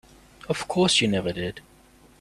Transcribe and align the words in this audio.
Of 0.49 0.67
course 0.67 0.99
you 0.99 1.07
never 1.07 1.31
did. 1.31 1.61